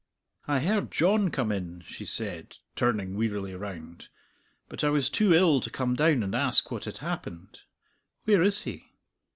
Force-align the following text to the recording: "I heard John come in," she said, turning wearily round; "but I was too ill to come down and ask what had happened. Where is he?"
"I 0.47 0.61
heard 0.61 0.89
John 0.89 1.29
come 1.29 1.51
in," 1.51 1.81
she 1.81 2.05
said, 2.05 2.57
turning 2.75 3.15
wearily 3.15 3.53
round; 3.53 4.07
"but 4.67 4.83
I 4.83 4.89
was 4.89 5.11
too 5.11 5.31
ill 5.35 5.61
to 5.61 5.69
come 5.69 5.93
down 5.93 6.23
and 6.23 6.33
ask 6.33 6.71
what 6.71 6.85
had 6.85 6.97
happened. 6.97 7.59
Where 8.23 8.41
is 8.41 8.63
he?" 8.63 8.93